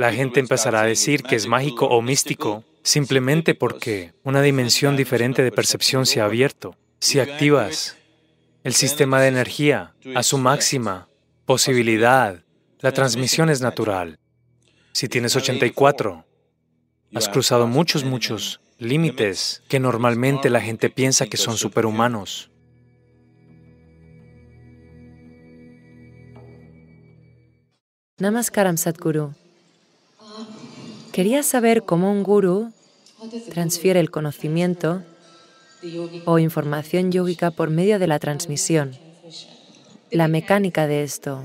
la 0.00 0.14
gente 0.14 0.40
empezará 0.40 0.80
a 0.80 0.86
decir 0.86 1.22
que 1.22 1.36
es 1.36 1.46
mágico 1.46 1.84
o 1.84 2.00
místico 2.00 2.64
simplemente 2.82 3.54
porque 3.54 4.14
una 4.24 4.40
dimensión 4.40 4.96
diferente 4.96 5.42
de 5.42 5.52
percepción 5.52 6.06
se 6.06 6.22
ha 6.22 6.24
abierto. 6.24 6.74
Si 7.00 7.20
activas 7.20 7.98
el 8.64 8.72
sistema 8.72 9.20
de 9.20 9.28
energía 9.28 9.94
a 10.14 10.22
su 10.22 10.38
máxima 10.38 11.08
posibilidad, 11.44 12.42
la 12.78 12.92
transmisión 12.92 13.50
es 13.50 13.60
natural. 13.60 14.18
Si 14.92 15.06
tienes 15.06 15.36
84, 15.36 16.24
has 17.14 17.28
cruzado 17.28 17.66
muchos, 17.66 18.02
muchos 18.02 18.62
límites 18.78 19.62
que 19.68 19.80
normalmente 19.80 20.48
la 20.48 20.62
gente 20.62 20.88
piensa 20.88 21.26
que 21.26 21.36
son 21.36 21.58
superhumanos. 21.58 22.50
Namaskaram 28.18 28.78
Sadhguru. 28.78 29.34
Quería 31.12 31.42
saber 31.42 31.82
cómo 31.82 32.12
un 32.12 32.22
guru 32.22 32.72
transfiere 33.50 34.00
el 34.00 34.10
conocimiento 34.10 35.02
o 36.24 36.38
información 36.38 37.10
yógica 37.10 37.50
por 37.50 37.70
medio 37.70 37.98
de 37.98 38.06
la 38.06 38.18
transmisión. 38.18 38.96
La 40.10 40.28
mecánica 40.28 40.86
de 40.86 41.02
esto, 41.02 41.42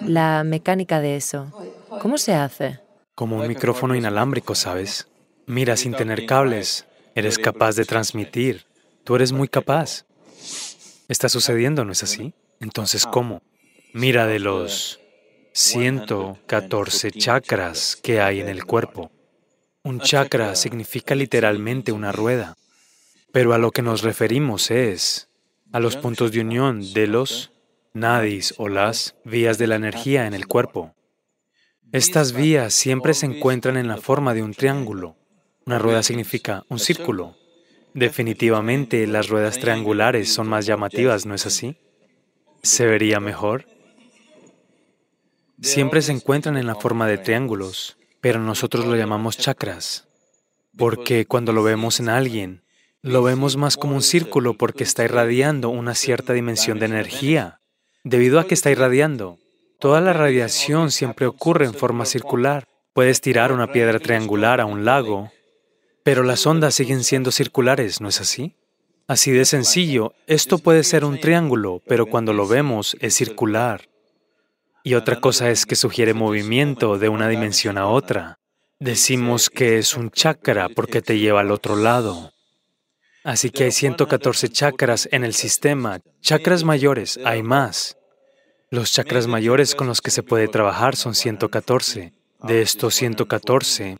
la 0.00 0.44
mecánica 0.44 1.00
de 1.00 1.16
eso, 1.16 1.52
¿cómo 2.00 2.18
se 2.18 2.34
hace? 2.34 2.80
Como 3.14 3.38
un 3.38 3.48
micrófono 3.48 3.94
inalámbrico, 3.94 4.54
¿sabes? 4.54 5.08
Mira, 5.46 5.76
sin 5.76 5.94
tener 5.94 6.26
cables, 6.26 6.86
eres 7.14 7.38
capaz 7.38 7.76
de 7.76 7.84
transmitir. 7.84 8.66
Tú 9.04 9.16
eres 9.16 9.32
muy 9.32 9.48
capaz. 9.48 10.04
Está 11.08 11.28
sucediendo, 11.28 11.84
¿no 11.84 11.92
es 11.92 12.02
así? 12.02 12.34
Entonces, 12.60 13.06
¿cómo? 13.06 13.42
Mira 13.92 14.26
de 14.26 14.38
los 14.38 14.99
114 15.52 17.10
chakras 17.10 17.96
que 17.96 18.20
hay 18.20 18.40
en 18.40 18.48
el 18.48 18.64
cuerpo. 18.64 19.10
Un 19.82 20.00
chakra 20.00 20.54
significa 20.54 21.14
literalmente 21.14 21.90
una 21.90 22.12
rueda, 22.12 22.56
pero 23.32 23.52
a 23.52 23.58
lo 23.58 23.72
que 23.72 23.82
nos 23.82 24.02
referimos 24.02 24.70
es 24.70 25.28
a 25.72 25.80
los 25.80 25.96
puntos 25.96 26.32
de 26.32 26.40
unión 26.40 26.92
de 26.92 27.06
los 27.06 27.52
nadis 27.92 28.54
o 28.58 28.68
las 28.68 29.16
vías 29.24 29.58
de 29.58 29.66
la 29.66 29.76
energía 29.76 30.26
en 30.26 30.34
el 30.34 30.46
cuerpo. 30.46 30.94
Estas 31.92 32.32
vías 32.32 32.72
siempre 32.72 33.14
se 33.14 33.26
encuentran 33.26 33.76
en 33.76 33.88
la 33.88 33.96
forma 33.96 34.34
de 34.34 34.44
un 34.44 34.54
triángulo. 34.54 35.16
Una 35.66 35.78
rueda 35.78 36.04
significa 36.04 36.64
un 36.68 36.78
círculo. 36.78 37.36
Definitivamente 37.94 39.04
las 39.08 39.28
ruedas 39.28 39.58
triangulares 39.58 40.32
son 40.32 40.46
más 40.46 40.66
llamativas, 40.66 41.26
¿no 41.26 41.34
es 41.34 41.46
así? 41.46 41.76
¿Se 42.62 42.86
vería 42.86 43.18
mejor? 43.18 43.66
Siempre 45.60 46.02
se 46.02 46.12
encuentran 46.12 46.56
en 46.56 46.66
la 46.66 46.74
forma 46.74 47.06
de 47.06 47.18
triángulos, 47.18 47.96
pero 48.20 48.40
nosotros 48.40 48.86
lo 48.86 48.96
llamamos 48.96 49.36
chakras, 49.36 50.06
porque 50.76 51.26
cuando 51.26 51.52
lo 51.52 51.62
vemos 51.62 52.00
en 52.00 52.08
alguien, 52.08 52.62
lo 53.02 53.22
vemos 53.22 53.56
más 53.56 53.76
como 53.76 53.94
un 53.94 54.02
círculo 54.02 54.54
porque 54.54 54.84
está 54.84 55.04
irradiando 55.04 55.70
una 55.70 55.94
cierta 55.94 56.32
dimensión 56.32 56.78
de 56.78 56.86
energía. 56.86 57.60
Debido 58.04 58.38
a 58.40 58.46
que 58.46 58.54
está 58.54 58.70
irradiando, 58.70 59.38
toda 59.78 60.00
la 60.00 60.12
radiación 60.12 60.90
siempre 60.90 61.26
ocurre 61.26 61.64
en 61.64 61.74
forma 61.74 62.04
circular. 62.04 62.66
Puedes 62.92 63.20
tirar 63.20 63.52
una 63.52 63.72
piedra 63.72 63.98
triangular 64.00 64.60
a 64.60 64.66
un 64.66 64.84
lago, 64.84 65.30
pero 66.02 66.22
las 66.22 66.46
ondas 66.46 66.74
siguen 66.74 67.04
siendo 67.04 67.30
circulares, 67.30 68.00
¿no 68.00 68.08
es 68.08 68.20
así? 68.20 68.54
Así 69.06 69.30
de 69.30 69.44
sencillo, 69.44 70.12
esto 70.26 70.58
puede 70.58 70.84
ser 70.84 71.04
un 71.04 71.18
triángulo, 71.18 71.82
pero 71.86 72.06
cuando 72.06 72.32
lo 72.32 72.46
vemos 72.46 72.96
es 73.00 73.14
circular. 73.14 73.88
Y 74.82 74.94
otra 74.94 75.20
cosa 75.20 75.50
es 75.50 75.66
que 75.66 75.76
sugiere 75.76 76.14
movimiento 76.14 76.98
de 76.98 77.08
una 77.08 77.28
dimensión 77.28 77.76
a 77.76 77.86
otra. 77.86 78.38
Decimos 78.78 79.50
que 79.50 79.78
es 79.78 79.94
un 79.94 80.10
chakra 80.10 80.68
porque 80.74 81.02
te 81.02 81.18
lleva 81.18 81.40
al 81.40 81.50
otro 81.50 81.76
lado. 81.76 82.32
Así 83.22 83.50
que 83.50 83.64
hay 83.64 83.72
114 83.72 84.48
chakras 84.48 85.06
en 85.12 85.24
el 85.24 85.34
sistema. 85.34 86.00
Chakras 86.22 86.64
mayores, 86.64 87.20
hay 87.24 87.42
más. 87.42 87.98
Los 88.70 88.92
chakras 88.92 89.26
mayores 89.26 89.74
con 89.74 89.86
los 89.86 90.00
que 90.00 90.10
se 90.10 90.22
puede 90.22 90.48
trabajar 90.48 90.96
son 90.96 91.14
114. 91.14 92.14
De 92.42 92.62
estos 92.62 92.94
114, 92.94 93.98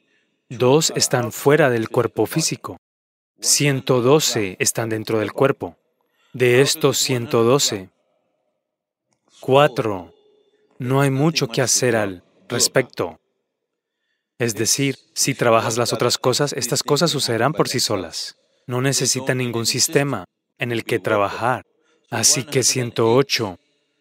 dos 0.49 0.95
están 0.97 1.31
fuera 1.31 1.69
del 1.69 1.91
cuerpo 1.91 2.25
físico. 2.25 2.79
112 3.41 4.57
están 4.59 4.89
dentro 4.89 5.19
del 5.19 5.33
cuerpo. 5.33 5.77
De 6.33 6.63
estos 6.63 6.97
112, 6.99 7.91
cuatro 9.41 10.15
no 10.81 11.03
hay 11.03 11.11
mucho 11.11 11.47
que 11.49 11.61
hacer 11.61 11.95
al 11.95 12.25
respecto. 12.49 13.21
Es 14.39 14.55
decir, 14.55 14.97
si 15.15 15.35
trabajas 15.35 15.77
las 15.77 15.93
otras 15.93 16.17
cosas, 16.17 16.55
estas 16.55 16.83
cosas 16.83 17.11
sucederán 17.11 17.53
por 17.53 17.69
sí 17.69 17.81
solas. 17.81 18.39
No 18.67 18.81
necesita 18.81 19.35
ningún 19.35 19.67
sistema 19.67 20.25
en 20.59 20.73
el 20.73 20.85
que 20.85 20.99
trabajar. 20.99 21.67
Así 22.11 22.45
que 22.45 22.63
108 22.63 23.59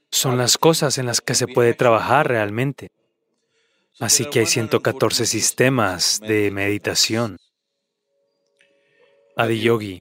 son 0.10 0.38
las 0.38 0.58
cosas 0.58 0.98
en 0.98 1.06
las 1.06 1.20
que 1.20 1.36
se 1.36 1.48
puede 1.48 1.74
trabajar 1.74 2.30
realmente. 2.30 2.88
Así 4.00 4.26
que 4.26 4.40
hay 4.40 4.46
114 4.46 5.26
sistemas 5.26 6.22
de 6.22 6.50
meditación. 6.50 7.38
Adiyogi 9.36 10.00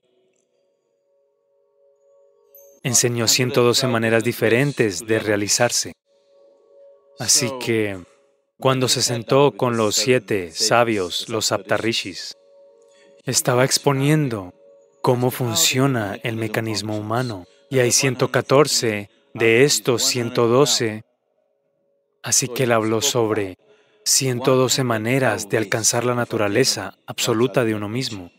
enseñó 2.84 3.26
112 3.26 3.88
maneras 3.88 4.22
diferentes 4.22 5.04
de 5.04 5.18
realizarse. 5.18 5.97
Así 7.18 7.50
que 7.58 8.00
cuando 8.58 8.88
se 8.88 9.02
sentó 9.02 9.52
con 9.52 9.76
los 9.76 9.96
siete 9.96 10.52
sabios, 10.52 11.28
los 11.28 11.50
Aptarishis, 11.52 12.36
estaba 13.24 13.64
exponiendo 13.64 14.54
cómo 15.02 15.30
funciona 15.30 16.18
el 16.22 16.36
mecanismo 16.36 16.96
humano. 16.96 17.46
Y 17.70 17.80
hay 17.80 17.92
114 17.92 19.10
de 19.34 19.64
estos 19.64 20.04
112. 20.04 21.04
Así 22.22 22.48
que 22.48 22.64
él 22.64 22.72
habló 22.72 23.00
sobre 23.00 23.58
112 24.04 24.84
maneras 24.84 25.48
de 25.48 25.58
alcanzar 25.58 26.04
la 26.04 26.14
naturaleza 26.14 26.98
absoluta 27.06 27.64
de 27.64 27.74
uno 27.74 27.88
mismo. 27.88 28.30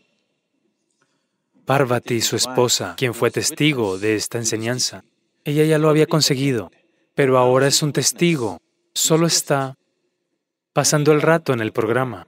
Parvati, 1.66 2.22
su 2.22 2.34
esposa, 2.34 2.94
quien 2.96 3.14
fue 3.14 3.30
testigo 3.30 3.98
de 3.98 4.16
esta 4.16 4.38
enseñanza, 4.38 5.04
ella 5.44 5.64
ya 5.64 5.78
lo 5.78 5.88
había 5.88 6.06
conseguido, 6.06 6.72
pero 7.14 7.38
ahora 7.38 7.68
es 7.68 7.82
un 7.82 7.92
testigo 7.92 8.60
solo 9.00 9.26
está 9.26 9.78
pasando 10.72 11.12
el 11.12 11.22
rato 11.22 11.52
en 11.52 11.60
el 11.60 11.72
programa. 11.72 12.26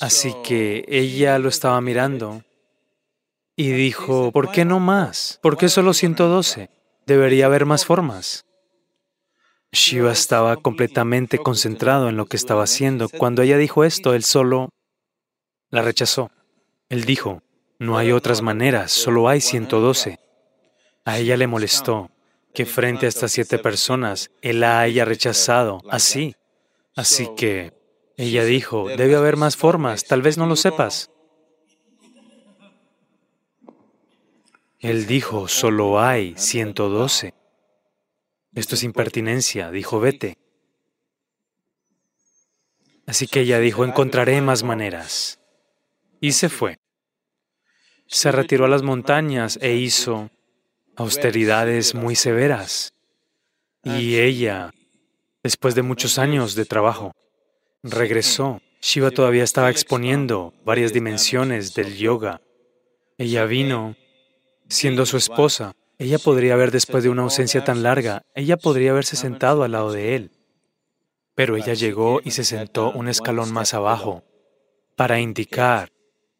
Así 0.00 0.34
que 0.42 0.84
ella 0.88 1.38
lo 1.38 1.48
estaba 1.48 1.80
mirando 1.80 2.42
y 3.54 3.70
dijo, 3.72 4.32
¿por 4.32 4.50
qué 4.50 4.64
no 4.64 4.80
más? 4.80 5.38
¿Por 5.42 5.56
qué 5.56 5.68
solo 5.68 5.92
112? 5.92 6.70
Debería 7.06 7.46
haber 7.46 7.66
más 7.66 7.84
formas. 7.84 8.46
Shiva 9.70 10.12
estaba 10.12 10.56
completamente 10.56 11.38
concentrado 11.38 12.08
en 12.08 12.16
lo 12.16 12.26
que 12.26 12.36
estaba 12.36 12.64
haciendo. 12.64 13.08
Cuando 13.08 13.42
ella 13.42 13.58
dijo 13.58 13.84
esto, 13.84 14.14
él 14.14 14.24
solo 14.24 14.70
la 15.70 15.82
rechazó. 15.82 16.30
Él 16.88 17.04
dijo, 17.04 17.42
no 17.78 17.98
hay 17.98 18.12
otras 18.12 18.42
maneras, 18.42 18.92
solo 18.92 19.28
hay 19.28 19.40
112. 19.40 20.18
A 21.04 21.18
ella 21.18 21.36
le 21.36 21.46
molestó 21.46 22.10
que 22.54 22.66
frente 22.66 23.06
a 23.06 23.08
estas 23.08 23.32
siete 23.32 23.58
personas 23.58 24.30
él 24.42 24.60
la 24.60 24.80
haya 24.80 25.04
rechazado 25.04 25.82
así. 25.88 26.36
Así 26.94 27.28
que 27.36 27.72
ella 28.16 28.44
dijo, 28.44 28.88
debe 28.88 29.16
haber 29.16 29.36
más 29.36 29.56
formas, 29.56 30.04
tal 30.04 30.22
vez 30.22 30.36
no 30.36 30.46
lo 30.46 30.56
sepas. 30.56 31.10
Él 34.78 35.06
dijo, 35.06 35.48
solo 35.48 36.00
hay 36.00 36.34
112. 36.36 37.34
Esto 38.54 38.74
es 38.74 38.82
impertinencia, 38.82 39.70
dijo, 39.70 40.00
vete. 40.00 40.36
Así 43.06 43.26
que 43.26 43.40
ella 43.40 43.60
dijo, 43.60 43.84
encontraré 43.84 44.40
más 44.40 44.62
maneras. 44.62 45.40
Y 46.20 46.32
se 46.32 46.48
fue. 46.48 46.78
Se 48.06 48.30
retiró 48.32 48.64
a 48.66 48.68
las 48.68 48.82
montañas 48.82 49.58
e 49.62 49.74
hizo 49.74 50.30
austeridades 50.96 51.94
muy 51.94 52.16
severas. 52.16 52.92
Y 53.84 54.18
ella, 54.18 54.72
después 55.42 55.74
de 55.74 55.82
muchos 55.82 56.18
años 56.18 56.54
de 56.54 56.64
trabajo, 56.64 57.12
regresó. 57.82 58.60
Shiva 58.80 59.10
todavía 59.10 59.44
estaba 59.44 59.70
exponiendo 59.70 60.54
varias 60.64 60.92
dimensiones 60.92 61.74
del 61.74 61.96
yoga. 61.96 62.40
Ella 63.16 63.44
vino 63.44 63.96
siendo 64.68 65.06
su 65.06 65.16
esposa. 65.16 65.72
Ella 65.98 66.18
podría 66.18 66.54
haber, 66.54 66.72
después 66.72 67.04
de 67.04 67.10
una 67.10 67.22
ausencia 67.22 67.62
tan 67.62 67.82
larga, 67.82 68.22
ella 68.34 68.56
podría 68.56 68.90
haberse 68.90 69.14
sentado 69.14 69.62
al 69.62 69.72
lado 69.72 69.92
de 69.92 70.16
él. 70.16 70.30
Pero 71.34 71.56
ella 71.56 71.74
llegó 71.74 72.20
y 72.24 72.32
se 72.32 72.44
sentó 72.44 72.90
un 72.90 73.08
escalón 73.08 73.52
más 73.52 73.72
abajo 73.72 74.24
para 74.96 75.20
indicar 75.20 75.92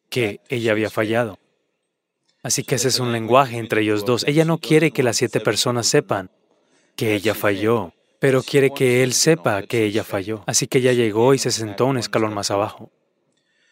que 0.09 0.41
ella 0.49 0.71
había 0.73 0.89
fallado. 0.89 1.39
Así 2.43 2.63
que 2.63 2.75
ese 2.75 2.89
es 2.89 2.99
un 2.99 3.13
lenguaje 3.13 3.57
entre 3.57 3.81
ellos 3.81 4.05
dos. 4.05 4.25
Ella 4.27 4.43
no 4.43 4.57
quiere 4.57 4.91
que 4.91 5.01
las 5.01 5.15
siete 5.15 5.39
personas 5.39 5.87
sepan 5.87 6.29
que 6.97 7.15
ella 7.15 7.33
falló, 7.33 7.93
pero 8.19 8.43
quiere 8.43 8.71
que 8.71 9.01
él 9.01 9.13
sepa 9.13 9.63
que 9.63 9.85
ella 9.85 10.03
falló. 10.03 10.43
Así 10.45 10.67
que 10.67 10.79
ella 10.79 10.91
llegó 10.91 11.33
y 11.33 11.39
se 11.39 11.51
sentó 11.51 11.85
un 11.85 11.97
escalón 11.97 12.33
más 12.33 12.51
abajo. 12.51 12.91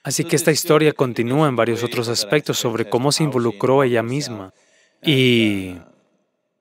Así 0.03 0.23
que 0.23 0.35
esta 0.35 0.51
historia 0.51 0.93
continúa 0.93 1.47
en 1.47 1.55
varios 1.55 1.83
otros 1.83 2.07
aspectos 2.07 2.57
sobre 2.57 2.89
cómo 2.89 3.11
se 3.11 3.23
involucró 3.23 3.83
ella 3.83 4.01
misma. 4.01 4.53
Y 5.03 5.75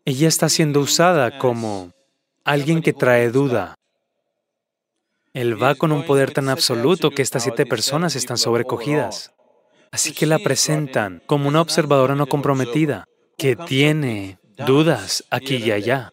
ella 0.04 0.28
está 0.28 0.48
siendo 0.48 0.80
usada 0.80 1.38
como 1.38 1.92
alguien 2.44 2.82
que 2.82 2.92
trae 2.92 3.30
duda. 3.30 3.76
Él 5.32 5.62
va 5.62 5.76
con 5.76 5.92
un 5.92 6.04
poder 6.04 6.32
tan 6.32 6.48
absoluto 6.48 7.12
que 7.12 7.22
estas 7.22 7.44
siete 7.44 7.66
personas 7.66 8.16
están 8.16 8.36
sobrecogidas. 8.36 9.32
Así 9.90 10.12
que 10.12 10.26
la 10.26 10.38
presentan 10.38 11.22
como 11.26 11.48
una 11.48 11.60
observadora 11.60 12.14
no 12.14 12.26
comprometida, 12.26 13.06
que 13.36 13.56
tiene 13.56 14.38
dudas 14.66 15.24
aquí 15.30 15.56
y 15.56 15.72
allá. 15.72 16.12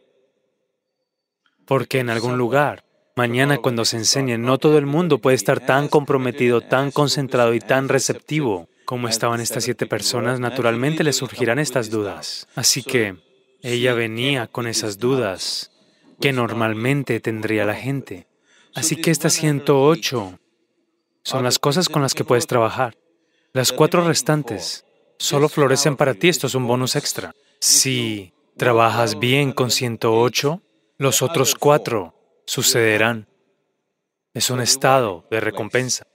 Porque 1.65 2.00
en 2.00 2.09
algún 2.09 2.38
lugar, 2.38 2.83
mañana 3.15 3.57
cuando 3.57 3.85
se 3.85 3.97
enseñe, 3.97 4.38
no 4.38 4.57
todo 4.57 4.77
el 4.77 4.85
mundo 4.85 5.19
puede 5.19 5.35
estar 5.35 5.59
tan 5.59 5.89
comprometido, 5.89 6.62
tan 6.62 6.91
concentrado 6.91 7.53
y 7.53 7.59
tan 7.59 7.89
receptivo 7.89 8.69
como 8.85 9.09
estaban 9.09 9.41
estas 9.41 9.65
siete 9.65 9.85
personas, 9.85 10.39
naturalmente 10.39 11.03
le 11.03 11.12
surgirán 11.12 11.59
estas 11.59 11.89
dudas. 11.89 12.47
Así 12.56 12.83
que 12.83 13.18
ella 13.62 13.94
venía 13.94 14.47
con 14.47 14.65
esas 14.65 14.97
dudas 14.97 15.71
que 16.21 16.31
normalmente 16.31 17.19
tendría 17.19 17.65
la 17.65 17.75
gente. 17.75 18.27
Así 18.73 18.95
que 18.95 19.12
estas 19.12 19.33
108 19.33 20.39
son 21.23 21.44
las 21.44 21.59
cosas 21.59 21.89
con 21.89 22.01
las 22.01 22.13
que 22.13 22.23
puedes 22.23 22.47
trabajar. 22.47 22.95
Las 23.57 23.71
cuatro 23.71 24.06
restantes 24.06 24.86
solo 25.18 25.50
florecen 25.50 25.95
para 25.95 26.13
ti, 26.13 26.30
esto 26.30 26.45
es 26.45 26.54
un 26.54 26.68
bonus 26.68 26.95
extra. 26.95 27.33
Si 27.59 28.31
trabajas 28.56 29.18
bien 29.18 29.51
con 29.51 29.71
108, 29.71 30.62
los 31.00 31.24
otros 31.24 31.56
cuatro 31.56 32.13
sucederán. 32.45 33.27
Es 34.36 34.51
un 34.51 34.62
estado 34.62 35.25
de 35.31 35.39
recompensa. 35.39 36.06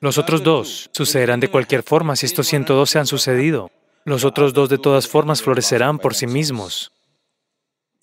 Los 0.00 0.18
otros 0.18 0.42
dos 0.42 0.90
sucederán 0.92 1.38
de 1.38 1.46
cualquier 1.46 1.84
forma 1.84 2.16
si 2.16 2.26
estos 2.26 2.48
112 2.48 2.98
han 2.98 3.06
sucedido. 3.06 3.70
Los 4.04 4.24
otros 4.24 4.52
dos 4.52 4.68
de 4.68 4.78
todas 4.78 5.06
formas 5.06 5.40
florecerán 5.40 6.00
por 6.00 6.16
sí 6.16 6.26
mismos. 6.26 6.90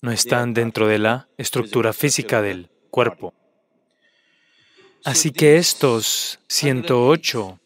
No 0.00 0.10
están 0.10 0.54
dentro 0.54 0.88
de 0.88 1.00
la 1.00 1.28
estructura 1.36 1.92
física 1.92 2.40
del 2.40 2.70
cuerpo. 2.90 3.34
Así 5.04 5.32
que 5.32 5.58
estos 5.58 6.40
108 6.48 7.60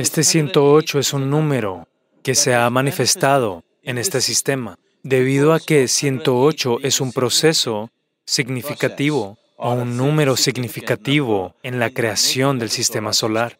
este 0.00 0.24
108 0.24 0.98
es 0.98 1.12
un 1.12 1.28
número 1.28 1.86
que 2.22 2.34
se 2.34 2.54
ha 2.54 2.70
manifestado 2.70 3.64
en 3.82 3.98
este 3.98 4.22
sistema 4.22 4.78
debido 5.02 5.52
a 5.52 5.60
que 5.60 5.88
108 5.88 6.78
es 6.82 7.02
un 7.02 7.12
proceso 7.12 7.90
significativo 8.24 9.36
o 9.58 9.72
un 9.74 9.98
número 9.98 10.38
significativo 10.38 11.54
en 11.62 11.78
la 11.78 11.90
creación 11.90 12.58
del 12.58 12.70
sistema 12.70 13.12
solar. 13.12 13.58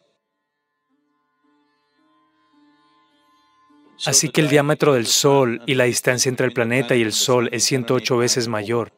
Así 4.07 4.29
que 4.29 4.41
el 4.41 4.49
diámetro 4.49 4.93
del 4.93 5.05
Sol 5.05 5.61
y 5.67 5.75
la 5.75 5.83
distancia 5.83 6.27
entre 6.27 6.47
el 6.47 6.53
planeta 6.53 6.95
y 6.95 7.03
el 7.03 7.13
Sol 7.13 7.49
es 7.51 7.65
108 7.65 8.17
veces 8.17 8.47
mayor. 8.47 8.93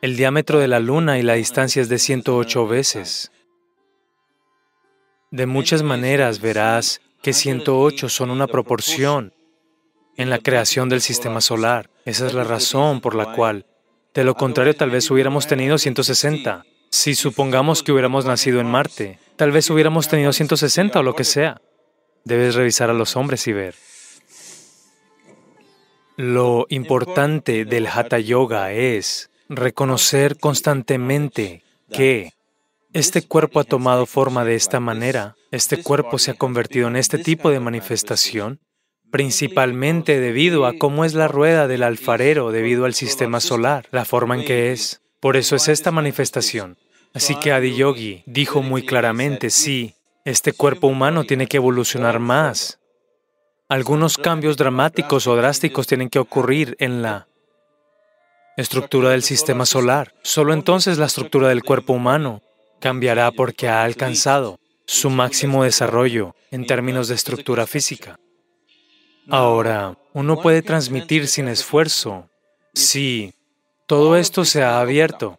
El 0.00 0.16
diámetro 0.16 0.60
de 0.60 0.68
la 0.68 0.80
Luna 0.80 1.18
y 1.18 1.22
la 1.22 1.34
distancia 1.34 1.82
es 1.82 1.90
de 1.90 1.98
108 1.98 2.66
veces. 2.66 3.30
De 5.32 5.46
muchas 5.46 5.82
maneras 5.82 6.42
verás 6.42 7.00
que 7.22 7.32
108 7.32 8.10
son 8.10 8.30
una 8.30 8.46
proporción 8.46 9.32
en 10.18 10.28
la 10.28 10.38
creación 10.38 10.90
del 10.90 11.00
sistema 11.00 11.40
solar. 11.40 11.88
Esa 12.04 12.26
es 12.26 12.34
la 12.34 12.44
razón 12.44 13.00
por 13.00 13.14
la 13.14 13.32
cual, 13.32 13.64
de 14.12 14.24
lo 14.24 14.34
contrario, 14.34 14.76
tal 14.76 14.90
vez 14.90 15.10
hubiéramos 15.10 15.46
tenido 15.46 15.78
160. 15.78 16.66
Si 16.90 17.14
supongamos 17.14 17.82
que 17.82 17.92
hubiéramos 17.92 18.26
nacido 18.26 18.60
en 18.60 18.66
Marte, 18.66 19.18
tal 19.36 19.52
vez 19.52 19.70
hubiéramos 19.70 20.06
tenido 20.06 20.34
160 20.34 21.00
o 21.00 21.02
lo 21.02 21.14
que 21.14 21.24
sea. 21.24 21.62
Debes 22.24 22.54
revisar 22.54 22.90
a 22.90 22.92
los 22.92 23.16
hombres 23.16 23.46
y 23.46 23.54
ver. 23.54 23.74
Lo 26.18 26.66
importante 26.68 27.64
del 27.64 27.86
Hatha 27.86 28.18
Yoga 28.18 28.72
es 28.74 29.30
reconocer 29.48 30.36
constantemente 30.36 31.64
que 31.90 32.34
este 32.92 33.22
cuerpo 33.22 33.60
ha 33.60 33.64
tomado 33.64 34.06
forma 34.06 34.44
de 34.44 34.54
esta 34.54 34.78
manera, 34.78 35.34
este 35.50 35.82
cuerpo 35.82 36.18
se 36.18 36.32
ha 36.32 36.34
convertido 36.34 36.88
en 36.88 36.96
este 36.96 37.18
tipo 37.18 37.50
de 37.50 37.60
manifestación, 37.60 38.60
principalmente 39.10 40.20
debido 40.20 40.66
a 40.66 40.74
cómo 40.78 41.04
es 41.04 41.14
la 41.14 41.28
rueda 41.28 41.68
del 41.68 41.82
alfarero, 41.82 42.52
debido 42.52 42.84
al 42.84 42.94
sistema 42.94 43.40
solar, 43.40 43.86
la 43.92 44.04
forma 44.04 44.36
en 44.36 44.44
que 44.44 44.72
es. 44.72 45.00
Por 45.20 45.36
eso 45.36 45.56
es 45.56 45.68
esta 45.68 45.90
manifestación. 45.90 46.76
Así 47.14 47.34
que 47.36 47.52
Adiyogi 47.52 48.24
dijo 48.26 48.62
muy 48.62 48.84
claramente, 48.84 49.50
sí, 49.50 49.94
este 50.24 50.52
cuerpo 50.52 50.86
humano 50.86 51.24
tiene 51.24 51.46
que 51.46 51.58
evolucionar 51.58 52.18
más. 52.18 52.78
Algunos 53.68 54.18
cambios 54.18 54.56
dramáticos 54.56 55.26
o 55.26 55.36
drásticos 55.36 55.86
tienen 55.86 56.10
que 56.10 56.18
ocurrir 56.18 56.76
en 56.78 57.02
la 57.02 57.28
estructura 58.56 59.10
del 59.10 59.22
sistema 59.22 59.64
solar. 59.64 60.14
Solo 60.22 60.52
entonces 60.52 60.98
la 60.98 61.06
estructura 61.06 61.48
del 61.48 61.62
cuerpo 61.62 61.94
humano 61.94 62.42
cambiará 62.82 63.30
porque 63.30 63.68
ha 63.68 63.84
alcanzado 63.84 64.58
su 64.84 65.08
máximo 65.08 65.62
desarrollo 65.62 66.34
en 66.50 66.66
términos 66.66 67.06
de 67.08 67.14
estructura 67.14 67.66
física. 67.66 68.18
Ahora, 69.30 69.96
uno 70.12 70.36
puede 70.36 70.62
transmitir 70.62 71.28
sin 71.28 71.46
esfuerzo 71.46 72.28
si 72.74 73.32
todo 73.86 74.16
esto 74.16 74.44
se 74.44 74.64
ha 74.64 74.80
abierto, 74.80 75.38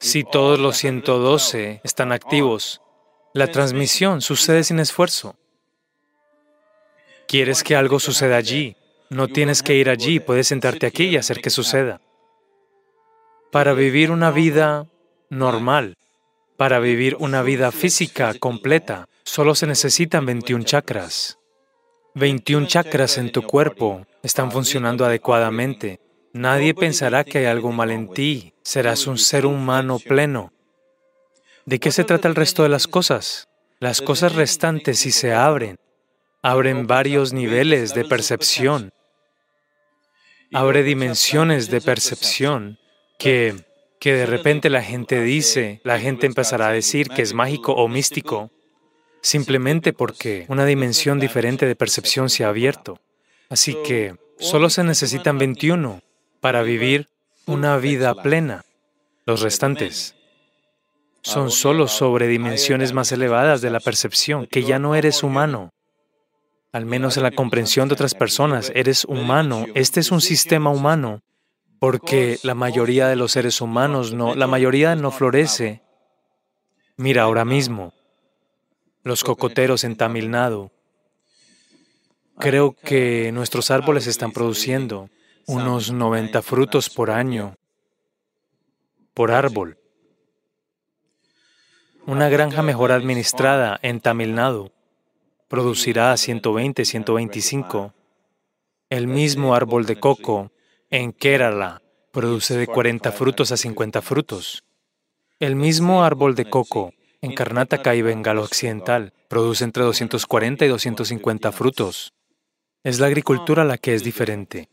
si 0.00 0.24
todos 0.24 0.58
los 0.58 0.78
112 0.78 1.82
están 1.84 2.10
activos. 2.10 2.80
La 3.34 3.48
transmisión 3.48 4.22
sucede 4.22 4.64
sin 4.64 4.80
esfuerzo. 4.80 5.36
¿Quieres 7.28 7.62
que 7.62 7.76
algo 7.76 8.00
suceda 8.00 8.36
allí? 8.36 8.76
No 9.10 9.28
tienes 9.28 9.62
que 9.62 9.74
ir 9.74 9.90
allí, 9.90 10.20
puedes 10.20 10.48
sentarte 10.48 10.86
aquí 10.86 11.04
y 11.04 11.16
hacer 11.16 11.42
que 11.42 11.50
suceda. 11.50 12.00
Para 13.50 13.74
vivir 13.74 14.10
una 14.10 14.30
vida 14.30 14.86
normal, 15.28 15.96
para 16.62 16.78
vivir 16.78 17.16
una 17.18 17.42
vida 17.42 17.72
física 17.72 18.34
completa, 18.34 19.08
solo 19.24 19.56
se 19.56 19.66
necesitan 19.66 20.24
21 20.24 20.62
chakras. 20.62 21.40
21 22.14 22.68
chakras 22.68 23.18
en 23.18 23.32
tu 23.32 23.42
cuerpo 23.42 24.06
están 24.22 24.52
funcionando 24.52 25.04
adecuadamente. 25.04 25.98
Nadie 26.32 26.72
pensará 26.72 27.24
que 27.24 27.38
hay 27.38 27.46
algo 27.46 27.72
mal 27.72 27.90
en 27.90 28.14
ti. 28.14 28.54
Serás 28.62 29.08
un 29.08 29.18
ser 29.18 29.44
humano 29.44 29.98
pleno. 29.98 30.52
¿De 31.66 31.80
qué 31.80 31.90
se 31.90 32.04
trata 32.04 32.28
el 32.28 32.36
resto 32.36 32.62
de 32.62 32.68
las 32.68 32.86
cosas? 32.86 33.48
Las 33.80 34.00
cosas 34.00 34.36
restantes, 34.36 35.00
si 35.00 35.10
se 35.10 35.34
abren, 35.34 35.80
abren 36.42 36.86
varios 36.86 37.32
niveles 37.32 37.92
de 37.92 38.04
percepción. 38.04 38.92
Abre 40.52 40.84
dimensiones 40.84 41.70
de 41.70 41.80
percepción 41.80 42.78
que 43.18 43.64
que 44.02 44.14
de 44.14 44.26
repente 44.26 44.68
la 44.68 44.82
gente 44.82 45.22
dice, 45.22 45.80
la 45.84 46.00
gente 46.00 46.26
empezará 46.26 46.66
a 46.66 46.72
decir 46.72 47.08
que 47.08 47.22
es 47.22 47.34
mágico 47.34 47.74
o 47.74 47.86
místico, 47.86 48.50
simplemente 49.20 49.92
porque 49.92 50.44
una 50.48 50.64
dimensión 50.64 51.20
diferente 51.20 51.66
de 51.66 51.76
percepción 51.76 52.28
se 52.28 52.42
ha 52.42 52.48
abierto. 52.48 52.98
Así 53.48 53.76
que 53.86 54.16
solo 54.40 54.70
se 54.70 54.82
necesitan 54.82 55.38
21 55.38 56.02
para 56.40 56.64
vivir 56.64 57.10
una 57.46 57.76
vida 57.76 58.12
plena. 58.16 58.64
Los 59.24 59.40
restantes 59.40 60.16
son 61.20 61.52
solo 61.52 61.86
sobre 61.86 62.26
dimensiones 62.26 62.92
más 62.92 63.12
elevadas 63.12 63.60
de 63.60 63.70
la 63.70 63.78
percepción, 63.78 64.48
que 64.48 64.64
ya 64.64 64.80
no 64.80 64.96
eres 64.96 65.22
humano. 65.22 65.70
Al 66.72 66.86
menos 66.86 67.16
en 67.18 67.22
la 67.22 67.30
comprensión 67.30 67.86
de 67.86 67.94
otras 67.94 68.14
personas, 68.14 68.72
eres 68.74 69.04
humano. 69.04 69.66
Este 69.76 70.00
es 70.00 70.10
un 70.10 70.20
sistema 70.20 70.70
humano 70.70 71.22
porque 71.82 72.38
la 72.44 72.54
mayoría 72.54 73.08
de 73.08 73.16
los 73.16 73.32
seres 73.32 73.60
humanos 73.60 74.12
no, 74.12 74.36
la 74.36 74.46
mayoría 74.46 74.94
no 74.94 75.10
florece. 75.10 75.82
Mira 76.96 77.22
ahora 77.22 77.44
mismo, 77.44 77.92
los 79.02 79.24
cocoteros 79.24 79.82
en 79.82 79.96
Tamil 79.96 80.30
Nadu. 80.30 80.70
Creo 82.38 82.76
que 82.76 83.32
nuestros 83.32 83.72
árboles 83.72 84.06
están 84.06 84.30
produciendo 84.30 85.10
unos 85.48 85.90
90 85.90 86.40
frutos 86.42 86.88
por 86.88 87.10
año, 87.10 87.56
por 89.12 89.32
árbol. 89.32 89.76
Una 92.06 92.28
granja 92.28 92.62
mejor 92.62 92.92
administrada 92.92 93.80
en 93.82 94.00
Tamil 94.00 94.36
Nadu 94.36 94.70
producirá 95.48 96.16
120, 96.16 96.84
125. 96.84 97.92
El 98.88 99.08
mismo 99.08 99.56
árbol 99.56 99.84
de 99.84 99.98
coco 99.98 100.52
en 100.92 101.12
Kerala 101.12 101.80
produce 102.12 102.54
de 102.54 102.66
40 102.66 103.12
frutos 103.12 103.50
a 103.50 103.56
50 103.56 104.02
frutos. 104.02 104.62
El 105.40 105.56
mismo 105.56 106.04
árbol 106.04 106.34
de 106.34 106.44
coco 106.44 106.92
en 107.22 107.34
Karnataka 107.34 107.94
y 107.94 108.02
Bengala 108.02 108.42
Occidental 108.42 109.14
produce 109.28 109.64
entre 109.64 109.84
240 109.84 110.66
y 110.66 110.68
250 110.68 111.50
frutos. 111.50 112.12
Es 112.84 113.00
la 113.00 113.06
agricultura 113.06 113.64
la 113.64 113.78
que 113.78 113.94
es 113.94 114.04
diferente. 114.04 114.68